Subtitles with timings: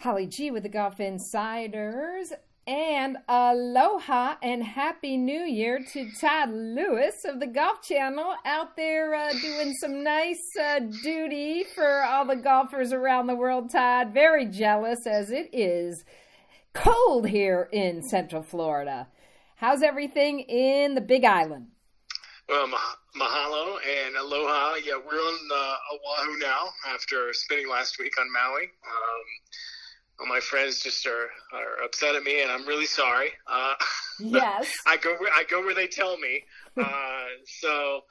[0.00, 2.32] Holly G with the Golf Insiders.
[2.66, 9.14] And aloha and happy new year to Todd Lewis of the Golf Channel out there
[9.14, 13.70] uh, doing some nice uh, duty for all the golfers around the world.
[13.70, 16.04] Todd, very jealous as it is
[16.72, 19.08] cold here in Central Florida.
[19.56, 21.66] How's everything in the Big Island?
[22.48, 22.68] Well,
[23.16, 23.76] mahalo
[24.06, 24.76] and aloha.
[24.76, 28.62] Yeah, we're on uh, Oahu now after spending last week on Maui.
[28.64, 29.24] Um,
[30.26, 33.30] my friends just are, are upset at me, and I'm really sorry.
[33.46, 33.74] Uh,
[34.20, 36.44] yes, I go where, I go where they tell me.
[36.76, 38.02] Uh, so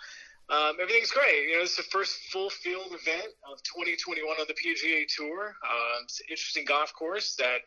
[0.50, 1.50] um, everything's great.
[1.50, 5.56] You know, it's the first full field event of 2021 on the PGA Tour.
[5.64, 7.60] Um, it's an interesting golf course that,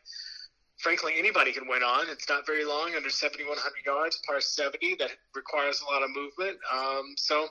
[0.78, 2.06] frankly, anybody can win on.
[2.08, 4.96] It's not very long, under 7,100 yards, par 70.
[4.98, 6.58] That requires a lot of movement.
[6.72, 7.46] Um, so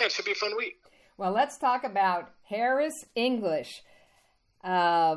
[0.00, 0.76] yeah, it should be a fun week.
[1.18, 3.82] Well, let's talk about Harris English.
[4.64, 5.16] Uh,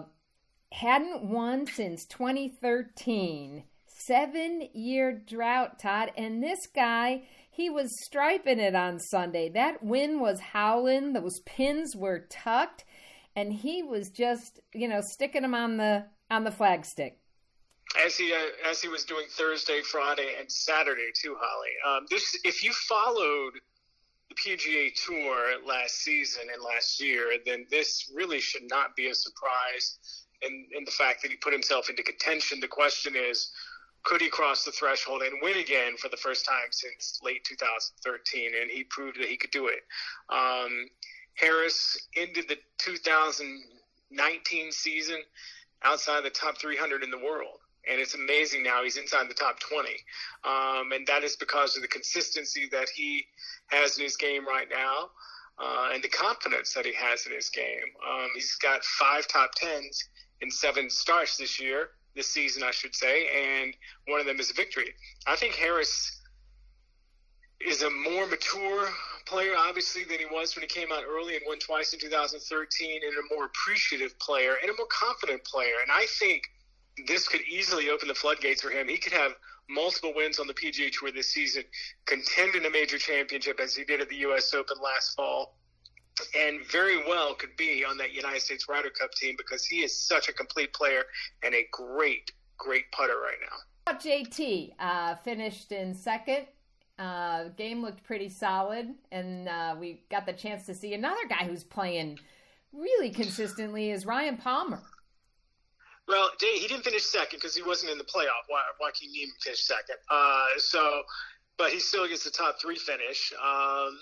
[0.75, 3.63] hadn't won since 2013.
[3.87, 6.11] Seven year drought, Todd.
[6.17, 9.49] And this guy, he was striping it on Sunday.
[9.49, 12.83] That wind was howling, those pins were tucked,
[13.35, 17.13] and he was just, you know, sticking them on the on the flagstick.
[18.05, 21.97] As he uh, as he was doing Thursday, Friday, and Saturday too, Holly.
[21.97, 23.53] Um, this, if you followed
[24.27, 29.15] the PGA Tour last season and last year, then this really should not be a
[29.15, 32.59] surprise and, and the fact that he put himself into contention.
[32.59, 33.51] The question is,
[34.03, 38.51] could he cross the threshold and win again for the first time since late 2013?
[38.61, 39.81] And he proved that he could do it.
[40.29, 40.87] Um,
[41.33, 45.17] Harris ended the 2019 season
[45.83, 47.59] outside the top 300 in the world.
[47.89, 49.89] And it's amazing now he's inside the top 20.
[50.43, 53.25] Um, and that is because of the consistency that he
[53.67, 55.09] has in his game right now
[55.59, 57.93] uh, and the confidence that he has in his game.
[58.07, 60.09] Um, he's got five top tens
[60.41, 63.73] in seven starts this year, this season, I should say, and
[64.07, 64.93] one of them is a victory.
[65.27, 66.21] I think Harris
[67.59, 68.89] is a more mature
[69.25, 73.01] player, obviously, than he was when he came out early and won twice in 2013,
[73.03, 75.75] and a more appreciative player and a more confident player.
[75.81, 76.43] And I think
[77.07, 78.87] this could easily open the floodgates for him.
[78.87, 79.33] He could have
[79.69, 81.63] multiple wins on the PGA Tour this season,
[82.05, 84.53] contend in a major championship as he did at the U.S.
[84.53, 85.55] Open last fall
[86.35, 89.97] and very well could be on that United States Ryder Cup team because he is
[89.97, 91.03] such a complete player
[91.43, 93.93] and a great, great putter right now.
[93.93, 96.47] JT uh, finished in second.
[96.97, 101.45] Uh, game looked pretty solid, and uh, we got the chance to see another guy
[101.45, 102.17] who's playing
[102.71, 104.81] really consistently is Ryan Palmer.
[106.07, 108.45] Well, he didn't finish second because he wasn't in the playoff.
[108.79, 109.95] Joaquin Niemann finished second.
[110.09, 111.01] Uh, so,
[111.57, 113.33] but he still gets the top three finish.
[113.43, 113.99] Um,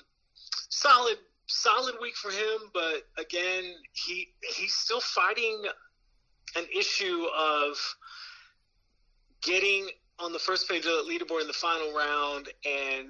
[0.69, 1.17] solid
[1.47, 5.63] solid week for him, but again, he he's still fighting
[6.55, 7.77] an issue of
[9.41, 9.89] getting
[10.19, 13.09] on the first page of the leaderboard in the final round and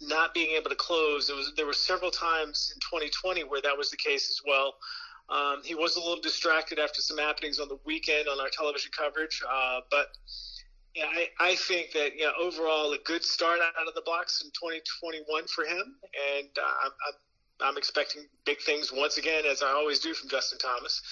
[0.00, 1.26] not being able to close.
[1.26, 4.74] There was there were several times in 2020 where that was the case as well.
[5.30, 8.90] Um, he was a little distracted after some happenings on the weekend on our television
[8.96, 10.08] coverage, uh, but
[10.94, 14.50] yeah, I, I think that yeah, overall a good start out of the blocks in
[14.50, 15.96] 2021 for him,
[16.36, 17.14] and uh, I'm, I'm
[17.76, 21.02] expecting big things once again, as I always do from Justin Thomas.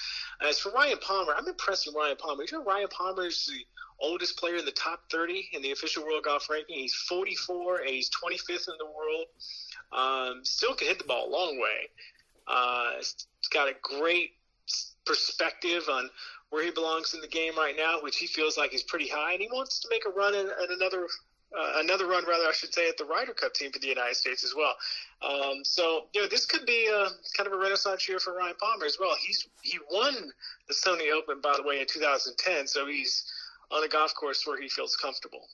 [0.41, 2.43] As for Ryan Palmer, I'm impressed with Ryan Palmer.
[2.43, 3.65] You know, Ryan Palmer is the
[3.99, 6.79] oldest player in the top 30 in the official world golf ranking.
[6.79, 9.27] He's 44 and he's 25th in the world.
[9.91, 11.89] Um, still can hit the ball a long way.
[12.47, 14.31] Uh, he's got a great
[15.05, 16.09] perspective on
[16.49, 19.33] where he belongs in the game right now, which he feels like is pretty high,
[19.33, 21.07] and he wants to make a run at, at another
[21.57, 24.15] uh, another run, rather, I should say, at the Ryder Cup team for the United
[24.15, 24.75] States as well.
[25.21, 28.55] Um, so, you know, this could be a, kind of a renaissance year for Ryan
[28.59, 29.15] Palmer as well.
[29.19, 30.31] He's he won
[30.67, 33.31] the Sony Open, by the way, in 2010, so he's
[33.71, 35.47] on a golf course where he feels comfortable.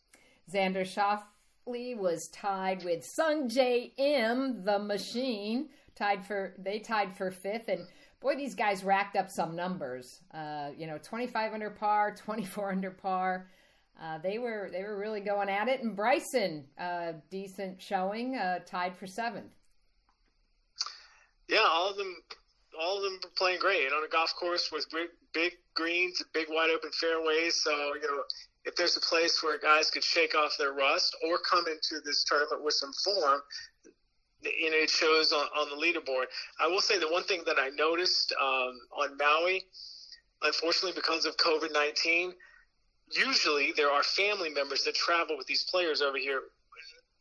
[0.52, 7.68] Xander Schauffele was tied with Sungjae Im, the machine, tied for they tied for fifth,
[7.68, 7.86] and
[8.22, 10.22] boy, these guys racked up some numbers.
[10.34, 13.48] Uh, you know, 25 under par, 24 under par
[14.02, 18.60] uh, they were they were really going at it, and Bryson, uh, decent showing, uh,
[18.66, 19.52] tied for seventh.
[21.48, 22.16] Yeah, all of them,
[22.80, 26.48] all of them were playing great on a golf course with big, big greens, big
[26.50, 27.62] wide open fairways.
[27.62, 28.24] So you know,
[28.66, 32.24] if there's a place where guys could shake off their rust or come into this
[32.24, 33.42] tournament with some form,
[34.44, 36.26] you know, it shows on, on the leaderboard.
[36.62, 39.66] I will say the one thing that I noticed um, on Maui,
[40.44, 42.34] unfortunately, because of COVID nineteen
[43.12, 46.42] usually there are family members that travel with these players over here.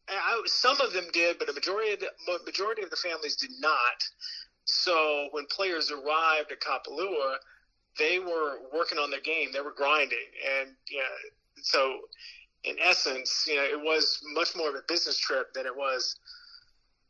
[0.08, 2.10] I, some of them did, but a majority of the
[2.44, 4.02] majority of the families did not.
[4.64, 7.36] So when players arrived at Kapalua,
[7.98, 9.48] they were working on their game.
[9.52, 10.18] They were grinding,
[10.60, 11.02] and yeah,
[11.62, 12.00] so
[12.64, 16.16] in essence, you know, it was much more of a business trip than it was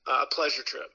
[0.06, 0.90] a pleasure trip.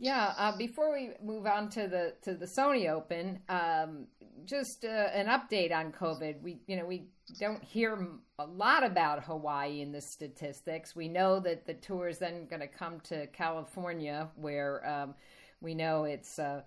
[0.00, 0.32] Yeah.
[0.38, 4.06] Uh, before we move on to the to the Sony Open, um,
[4.46, 6.40] just uh, an update on COVID.
[6.40, 7.08] We you know we
[7.38, 8.08] don't hear
[8.38, 10.96] a lot about Hawaii in the statistics.
[10.96, 15.14] We know that the tour is then going to come to California, where um,
[15.60, 16.62] we know it's uh,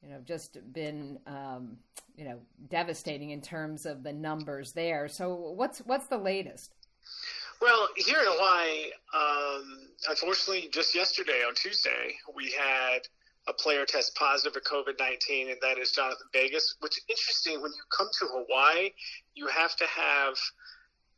[0.00, 1.78] you know just been um,
[2.16, 2.38] you know
[2.70, 5.08] devastating in terms of the numbers there.
[5.08, 6.74] So what's what's the latest?
[7.60, 13.00] Well, here in Hawaii, um, unfortunately, just yesterday on Tuesday, we had
[13.48, 17.60] a player test positive for COVID 19, and that is Jhonattan Vegas, which is interesting.
[17.60, 18.90] When you come to Hawaii,
[19.34, 20.36] you have to have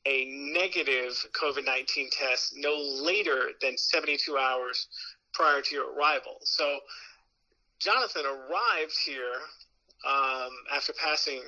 [0.07, 4.89] a negative COVID 19 test no later than 72 hours
[5.35, 6.39] prior to your arrival.
[6.43, 6.81] So
[7.81, 9.35] Jonathan arrived here
[10.09, 11.43] um, after passing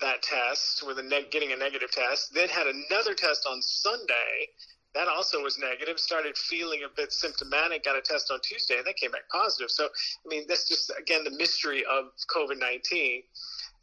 [0.00, 4.48] that test with a neg- getting a negative test, then had another test on Sunday.
[4.94, 6.00] That also was negative.
[6.00, 7.84] Started feeling a bit symptomatic.
[7.84, 9.70] Got a test on Tuesday, and that came back positive.
[9.70, 13.22] So, I mean, that's just again the mystery of COVID nineteen,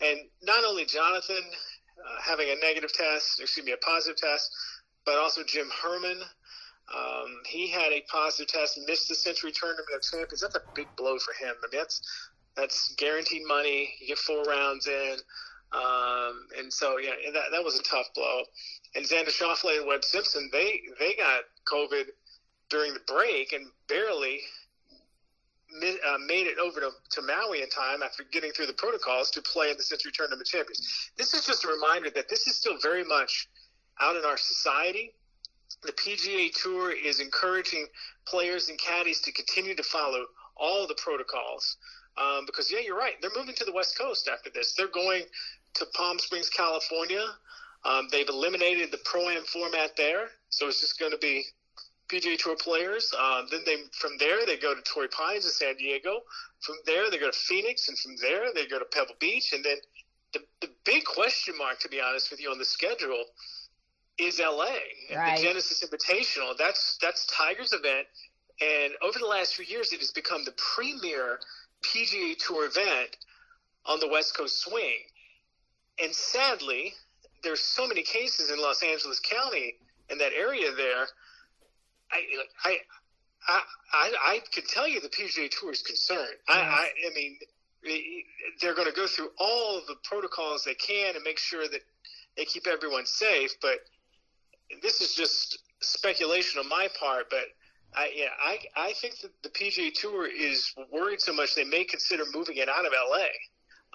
[0.02, 4.50] and not only Jonathan uh, having a negative test, excuse me, a positive test,
[5.06, 6.20] but also Jim Herman.
[6.94, 10.42] Um, he had a positive test, missed the Sentry Tournament of Champions.
[10.42, 11.56] That's a big blow for him.
[11.56, 12.02] I mean, that's
[12.56, 13.94] that's guaranteed money.
[14.02, 15.18] You get four rounds in.
[16.68, 18.42] And so, yeah, that, that was a tough blow.
[18.94, 22.08] And Xander Schauffele and Webb Simpson, they, they got COVID
[22.70, 24.42] during the break and barely
[25.82, 29.42] uh, made it over to, to Maui in time after getting through the protocols to
[29.42, 31.10] play in the Sentry Tournament Champions.
[31.18, 33.48] This is just a reminder that this is still very much
[34.02, 35.14] out in our society.
[35.84, 37.88] The PGA Tour is encouraging
[38.26, 40.26] players and caddies to continue to follow
[40.58, 41.78] all the protocols.
[42.18, 43.14] Um, because yeah, you're right.
[43.22, 44.74] They're moving to the West Coast after this.
[44.74, 45.24] They're going
[45.78, 47.26] to Palm Springs, California.
[47.86, 51.46] Um, they've eliminated the pro am format there, so it's just going to be
[52.10, 53.14] PGA Tour players.
[53.18, 56.22] Um, then they from there they go to Torrey Pines in San Diego.
[56.62, 59.54] From there they go to Phoenix, and from there they go to Pebble Beach.
[59.54, 59.78] And then
[60.34, 63.26] the the big question mark, to be honest with you, on the schedule
[64.18, 64.66] is LA
[65.16, 65.38] right.
[65.38, 66.58] the Genesis Invitational.
[66.58, 68.08] That's that's Tiger's event,
[68.60, 71.40] and over the last few years, it has become the premier
[71.84, 73.18] PGA Tour event
[73.86, 74.98] on the West Coast swing.
[76.02, 76.94] And sadly,
[77.44, 79.76] there's so many cases in Los Angeles County
[80.10, 81.08] in that area there.
[82.12, 82.24] I,
[82.64, 82.78] I,
[83.48, 83.62] I,
[83.94, 86.36] I, I can tell you the PGA Tour is concerned.
[86.48, 87.38] I, I, I mean,
[88.62, 91.82] they're going to go through all the protocols they can and make sure that
[92.36, 93.52] they keep everyone safe.
[93.62, 93.80] But
[94.82, 97.30] this is just speculation on my part.
[97.30, 97.46] But
[97.96, 101.84] I, yeah, I, I think that the PGA Tour is worried so much they may
[101.84, 103.26] consider moving it out of LA.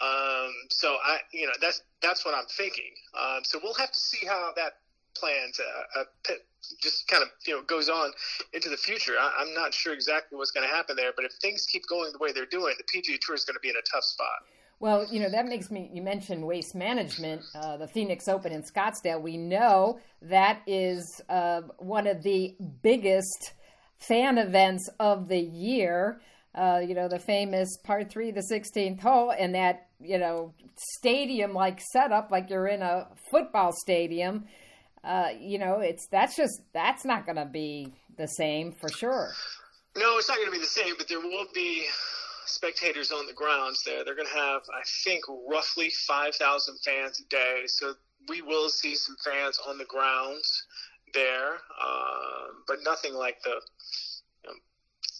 [0.02, 2.92] Um, so I, you know, that's that's what I'm thinking.
[3.18, 4.78] Um, so we'll have to see how that
[5.14, 6.34] plans uh, uh,
[6.80, 8.10] just kind of you know goes on
[8.52, 9.14] into the future.
[9.20, 12.12] I, am not sure exactly what's going to happen there, but if things keep going
[12.12, 14.42] the way they're doing, the PGA Tour is going to be in a tough spot.
[14.82, 18.64] Well, you know, that makes me, you mentioned waste management, uh, the Phoenix Open in
[18.64, 19.22] Scottsdale.
[19.22, 23.52] We know that is uh, one of the biggest
[23.98, 26.20] fan events of the year.
[26.52, 31.52] Uh, you know, the famous part three, the 16th hole, and that, you know, stadium
[31.52, 34.46] like setup, like you're in a football stadium.
[35.04, 39.32] Uh, you know, it's that's just that's not going to be the same for sure.
[39.96, 41.84] No, it's not going to be the same, but there will be
[42.46, 44.04] spectators on the grounds there.
[44.04, 47.62] They're going to have, I think, roughly 5,000 fans a day.
[47.66, 47.94] So
[48.28, 50.66] we will see some fans on the grounds
[51.14, 53.60] there, um, but nothing like the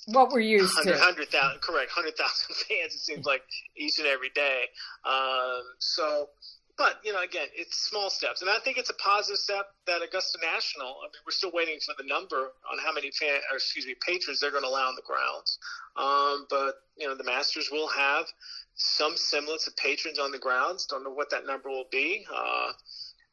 [0.07, 0.99] what we're used 100, to.
[0.99, 3.43] 100,000, correct, 100,000 fans, it seems like
[3.77, 4.65] each and every day.
[5.05, 6.29] Um, so,
[6.77, 8.41] but, you know, again, it's small steps.
[8.41, 11.79] And I think it's a positive step that Augusta National, I mean, we're still waiting
[11.85, 14.89] for the number on how many fan, or excuse me, patrons they're going to allow
[14.89, 15.59] on the grounds.
[15.97, 18.27] Um, but, you know, the Masters will have
[18.75, 20.87] some semblance of patrons on the grounds.
[20.87, 22.25] Don't know what that number will be.
[22.35, 22.73] Uh,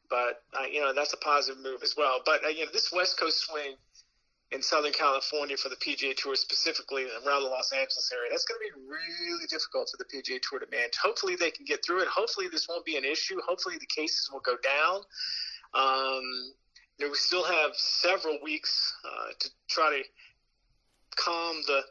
[0.08, 2.20] but, uh, you know, that's a positive move as well.
[2.24, 3.74] But, uh, you know, this West Coast swing–
[4.52, 8.30] in Southern California for the PGA Tour, specifically around the Los Angeles area.
[8.30, 10.96] That's going to be really difficult for the PGA Tour to manage.
[10.96, 12.08] Hopefully, they can get through it.
[12.08, 13.40] Hopefully, this won't be an issue.
[13.46, 15.02] Hopefully, the cases will go down.
[15.72, 16.52] Um,
[16.98, 20.04] we still have several weeks uh, to try to
[21.16, 21.82] calm the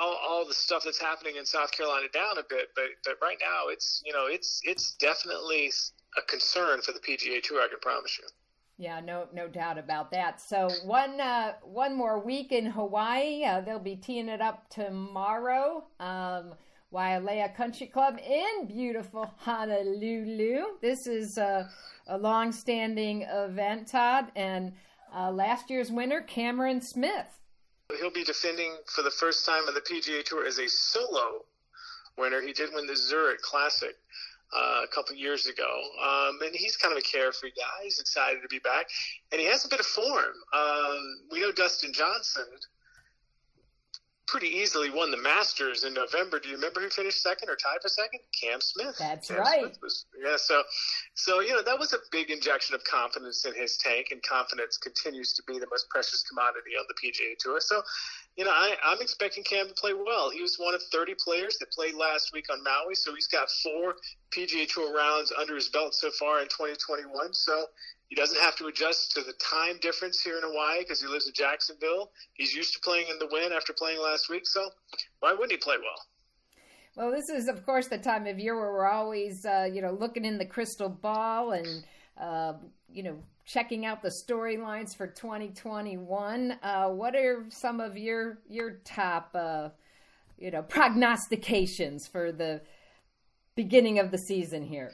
[0.00, 2.68] all, all the stuff that's happening in South Carolina down a bit.
[2.74, 5.70] But but right now, it's you know it's it's definitely
[6.16, 7.60] a concern for the PGA Tour.
[7.60, 8.26] I can promise you.
[8.76, 10.40] Yeah, no, no doubt about that.
[10.40, 13.44] So one, uh, one more week in Hawaii.
[13.44, 15.84] Uh, they'll be teeing it up tomorrow.
[16.00, 16.54] Um,
[16.92, 20.78] Waialae Country Club in beautiful Honolulu.
[20.80, 21.68] This is a,
[22.06, 24.72] a long-standing event, Todd, and
[25.14, 27.40] uh, last year's winner, Cameron Smith.
[27.98, 31.44] He'll be defending for the first time on the PGA Tour as a solo
[32.16, 32.40] winner.
[32.40, 33.96] He did win the Zurich Classic
[34.52, 35.82] uh, a couple years ago.
[36.02, 37.84] Um, and he's kind of a carefree guy.
[37.84, 38.86] He's excited to be back.
[39.32, 40.34] And he has a bit of form.
[40.52, 42.44] Um, we know Dustin Johnson
[44.26, 46.40] pretty easily won the Masters in November.
[46.40, 48.20] Do you remember who finished second or tied for second?
[48.40, 48.96] Cam Smith.
[48.98, 49.60] That's Cam right.
[49.60, 50.62] Smith was, yeah, so
[51.14, 54.76] so you know that was a big injection of confidence in his tank, and confidence
[54.78, 57.60] continues to be the most precious commodity on the PGA Tour.
[57.60, 57.82] So,
[58.36, 60.30] you know, I, I'm expecting Cam to play well.
[60.30, 63.48] He was one of 30 players that played last week on Maui, so he's got
[63.62, 63.94] four
[64.32, 67.32] PGA Tour rounds under his belt so far in 2021.
[67.32, 67.66] So
[68.08, 71.28] he doesn't have to adjust to the time difference here in Hawaii because he lives
[71.28, 72.10] in Jacksonville.
[72.32, 74.68] He's used to playing in the wind after playing last week, so
[75.20, 76.06] why wouldn't he play well?
[76.96, 79.92] Well, this is, of course, the time of year where we're always, uh, you know,
[79.92, 81.84] looking in the crystal ball and,
[82.18, 82.54] uh,
[82.92, 86.58] you know, checking out the storylines for 2021.
[86.62, 89.68] Uh, what are some of your your top, uh,
[90.38, 92.60] you know, prognostications for the
[93.54, 94.92] beginning of the season here?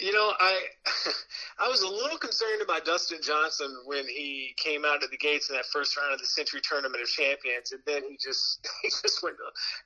[0.00, 0.60] You know, I
[1.60, 5.50] I was a little concerned about Dustin Johnson when he came out of the gates
[5.50, 8.88] in that first round of the Sentry Tournament of Champions, and then he just he
[8.88, 9.36] just went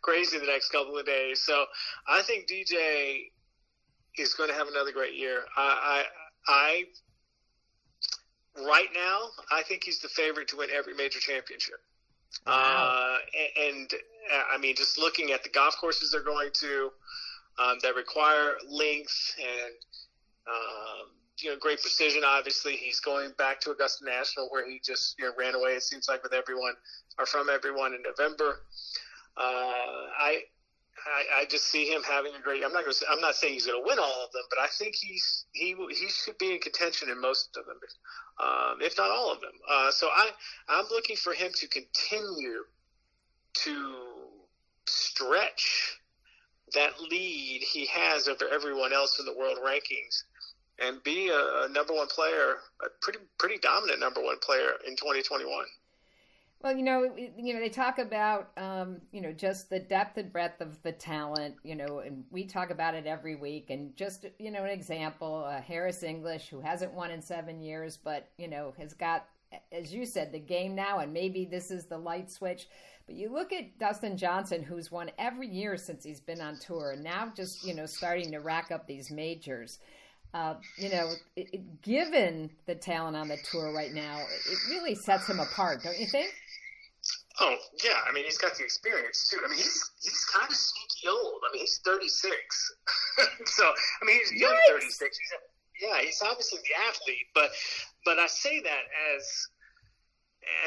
[0.02, 1.40] crazy the next couple of days.
[1.42, 1.66] So
[2.08, 3.30] I think DJ
[4.18, 5.44] is going to have another great year.
[5.56, 6.04] I,
[6.46, 6.84] I
[8.56, 11.80] right now I think he's the favorite to win every major championship.
[12.46, 12.52] Wow.
[12.54, 13.18] Uh,
[13.58, 14.02] and, and
[14.52, 16.90] I mean, just looking at the golf courses they're going to.
[17.58, 19.74] Um, that require length and
[20.46, 22.22] um, you know great precision.
[22.24, 25.72] Obviously, he's going back to Augusta National where he just you know ran away.
[25.72, 26.74] It seems like with everyone
[27.18, 28.60] or from everyone in November.
[29.36, 30.42] Uh, I,
[31.08, 32.64] I I just see him having a great.
[32.64, 33.06] I'm not to.
[33.10, 35.74] I'm not saying he's going to win all of them, but I think he's he
[35.90, 37.78] he should be in contention in most of them,
[38.40, 39.52] um, if not all of them.
[39.68, 40.30] Uh, so I
[40.68, 42.64] I'm looking for him to continue
[43.54, 43.94] to
[44.86, 45.98] stretch
[46.74, 50.24] that lead he has over everyone else in the world rankings
[50.80, 54.94] and be a, a, number one player, a pretty pretty dominant number one player in
[54.96, 55.64] 2021.
[56.60, 60.32] Well, you know, you know, they talk about, um, you know, just the depth and
[60.32, 63.70] breadth of the talent, you know, and we talk about it every week.
[63.70, 67.96] And just, you know, an example, uh, Harris English, who hasn't won in seven years,
[67.96, 69.26] but you know, has got,
[69.70, 72.66] as you said, the game now, and maybe this is the light switch.
[73.06, 76.90] But you look at Dustin Johnson, who's won every year since he's been on tour,
[76.90, 79.78] and now just you know starting to rack up these majors.
[80.34, 84.94] Uh, you know, it, it, given the talent on the tour right now, it really
[84.94, 86.34] sets him apart, don't you think?
[87.40, 89.38] Oh yeah, I mean he's got the experience too.
[89.44, 91.40] I mean he's he's kind of sneaky old.
[91.48, 92.32] I mean he's 36,
[93.46, 95.00] so I mean he's young 36.
[95.00, 95.32] He's
[95.80, 97.50] yeah, he's obviously the athlete, but
[98.04, 99.48] but I say that as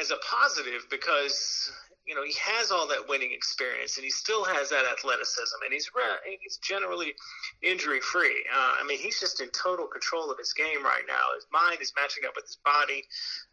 [0.00, 1.70] as a positive because
[2.06, 5.72] you know, he has all that winning experience and he still has that athleticism and
[5.72, 7.14] he's rare, he's generally
[7.62, 8.44] injury free.
[8.52, 11.34] Uh, I mean, he's just in total control of his game right now.
[11.34, 13.04] His mind is matching up with his body,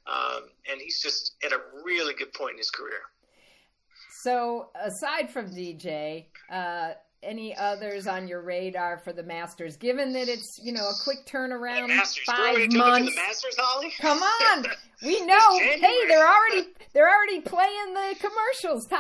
[0.08, 3.02] um, and he's just at a really good point in his career.
[4.12, 9.78] So, aside from DJ, uh, any others on your radar for the Masters?
[9.78, 12.24] Given that it's you know a quick turnaround, Masters.
[12.26, 13.10] five months.
[13.10, 13.56] The Masters?
[14.00, 14.66] Come on,
[15.04, 15.60] we know.
[15.60, 19.00] hey, they're already they're already playing the commercials, Todd.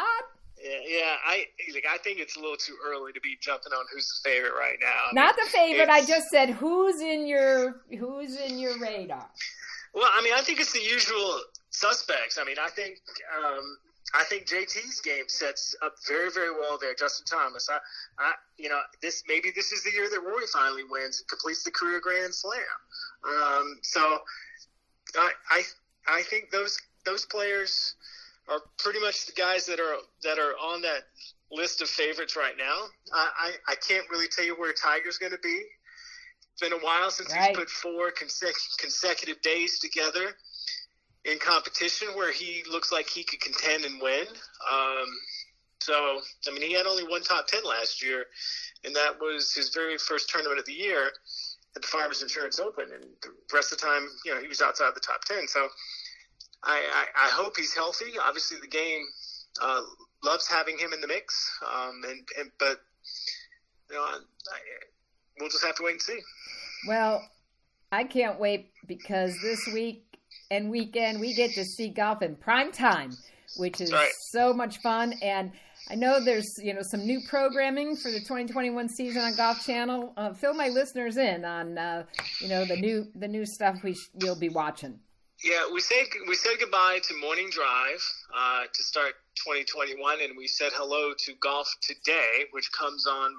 [0.61, 1.85] Yeah, yeah, I like.
[1.89, 4.77] I think it's a little too early to be jumping on who's the favorite right
[4.81, 5.11] now.
[5.13, 5.89] Not the favorite.
[5.89, 9.29] I just said who's in your who's in your radar.
[9.93, 12.37] Well, I mean, I think it's the usual suspects.
[12.39, 12.97] I mean, I think
[13.43, 13.77] um,
[14.13, 16.95] I think JT's game sets up very, very well there.
[16.95, 17.69] Justin Thomas.
[17.69, 17.77] I,
[18.17, 21.63] I, you know, this maybe this is the year that Rory finally wins and completes
[21.63, 22.61] the career Grand Slam.
[23.23, 24.19] Um, so,
[25.15, 25.61] I, I,
[26.07, 27.95] I think those those players
[28.49, 31.03] are pretty much the guys that are that are on that
[31.51, 32.85] list of favorites right now.
[33.13, 35.61] I, I, I can't really tell you where Tiger's going to be.
[36.53, 37.49] It's been a while since right.
[37.49, 40.35] he's put four consec- consecutive days together
[41.25, 44.25] in competition where he looks like he could contend and win.
[44.71, 45.07] Um,
[45.81, 48.25] so, I mean, he had only one top 10 last year,
[48.83, 51.11] and that was his very first tournament of the year
[51.75, 52.85] at the Farmers Insurance Open.
[52.93, 55.47] And the rest of the time, you know, he was outside the top 10.
[55.47, 55.67] So
[56.63, 58.17] I, I, I hope he's healthy.
[58.21, 59.05] Obviously, the game
[59.61, 59.81] uh,
[60.23, 61.49] loves having him in the mix.
[61.65, 62.81] Um, and, and, but,
[63.89, 64.57] you know, I, I,
[65.39, 66.19] we'll just have to wait and see.
[66.87, 67.21] Well,
[67.91, 70.08] I can't wait because this week
[70.51, 73.11] and weekend we get to see golf in prime time,
[73.57, 74.09] which is right.
[74.31, 75.13] so much fun.
[75.21, 75.51] And
[75.89, 80.13] I know there's you know some new programming for the 2021 season on Golf Channel.
[80.17, 82.03] Uh, fill my listeners in on uh,
[82.41, 84.99] you know the new the new stuff we sh- we'll be watching.
[85.43, 88.01] Yeah, we said we said goodbye to Morning Drive
[88.35, 89.13] uh, to start
[89.45, 93.31] 2021, and we said hello to Golf Today, which comes on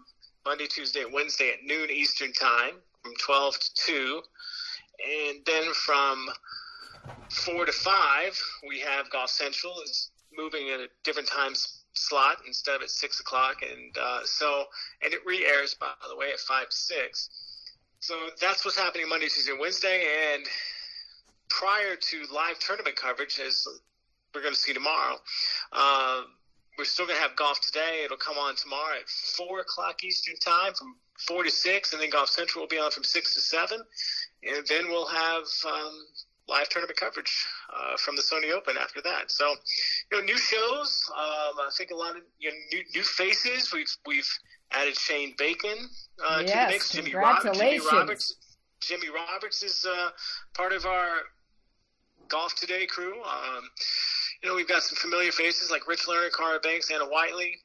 [0.46, 4.22] Monday, Tuesday, Wednesday at noon Eastern Time from 12 to 2,
[5.28, 6.26] and then from
[7.30, 8.38] four to five,
[8.68, 11.52] we have Golf Central is moving at a different time
[11.92, 14.64] slot instead of at six o'clock, and uh, so
[15.02, 17.28] and it re-airs by the way at five to six.
[18.00, 20.46] So that's what's happening Monday, Tuesday, Wednesday, and
[21.48, 23.66] prior to live tournament coverage, as
[24.34, 25.16] we're going to see tomorrow.
[25.72, 26.22] Uh,
[26.78, 28.02] we're still going to have golf today.
[28.04, 32.08] It'll come on tomorrow at four o'clock Eastern time from four to six, and then
[32.08, 33.80] Golf Central will be on from six to seven,
[34.42, 36.06] and then we'll have um,
[36.50, 39.30] live tournament coverage uh, from the Sony Open after that.
[39.30, 39.54] So,
[40.10, 41.10] you know, new shows.
[41.16, 43.72] Um, I think a lot of you know, new, new faces.
[43.72, 44.28] We've we've
[44.72, 45.88] added Shane Bacon
[46.28, 46.90] uh, yes, to the mix.
[46.90, 48.34] Jimmy, Jimmy Roberts.
[48.80, 50.10] Jimmy Roberts is uh,
[50.54, 51.08] part of our
[52.28, 53.14] Golf Today crew.
[53.22, 53.62] Um,
[54.42, 57.56] you know, we've got some familiar faces like Rich Lerner, Cara Banks, Anna Whiteley,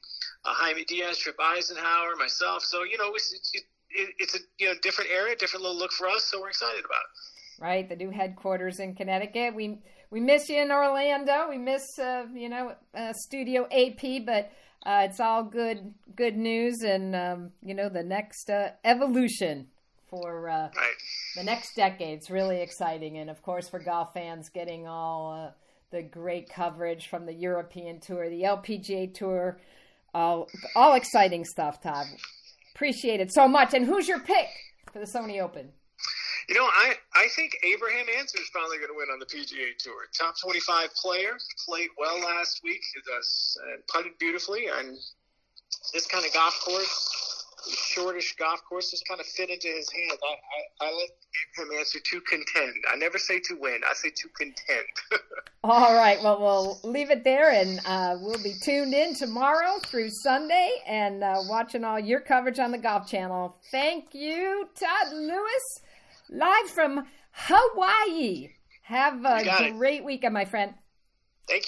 [0.44, 2.62] uh, Jaime Diaz, Tripp Isenhour, myself.
[2.62, 5.92] So, you know, it's, it, it, it's a you know different area, different little look
[5.92, 6.24] for us.
[6.24, 7.88] So we're excited about it right?
[7.88, 9.54] The new headquarters in Connecticut.
[9.54, 9.78] We
[10.10, 11.48] we miss you in Orlando.
[11.48, 14.50] We miss uh, you know uh, Studio AP, but
[14.84, 19.68] uh, it's all good good news, and um, you know the next uh, evolution
[20.08, 20.94] for uh, right.
[21.34, 22.18] the next decade.
[22.18, 25.50] It's really exciting, and of course for golf fans, getting all uh,
[25.90, 29.58] the great coverage from the European Tour, the LPGA Tour,
[30.14, 31.82] all all exciting stuff.
[31.82, 32.06] Todd,
[32.74, 33.74] appreciate it so much.
[33.74, 34.48] And who's your pick
[34.92, 35.70] for the Sony Open?
[36.48, 39.76] You know, I, I think Abraham Ancer is finally going to win on the PGA
[39.78, 40.06] Tour.
[40.16, 41.36] Top 25 player,
[41.66, 44.96] played well last week, uh, putted beautifully, and
[45.92, 50.20] this kind of golf course, shortish golf course, just kind of fit into his hands.
[50.22, 51.08] I, I, I let
[51.58, 52.74] Abraham Ancer to contend.
[52.92, 54.86] I never say to win, I say to contend.
[55.64, 60.10] All right, well, we'll leave it there, and uh, we'll be tuned in tomorrow through
[60.10, 63.56] Sunday and uh, watching all your coverage on the Golf Channel.
[63.72, 65.80] Thank you, Todd Lewis
[66.30, 68.50] live from Hawaii.
[68.82, 70.74] Have a great weekend, my friend.
[71.48, 71.64] Thank you.